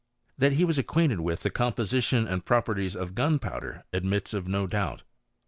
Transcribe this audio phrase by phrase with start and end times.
[0.35, 5.03] That he was ajcquainted with the composition and properties of gunpowder admits of no doubt.